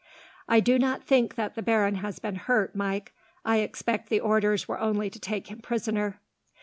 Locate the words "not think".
0.79-1.35